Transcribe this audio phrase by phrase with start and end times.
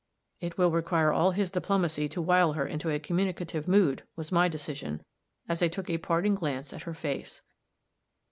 [0.39, 4.47] "It will require all his diplomacy to wile her into a communicative mood," was my
[4.47, 5.05] decision,
[5.47, 7.43] as I took a parting glance at her face.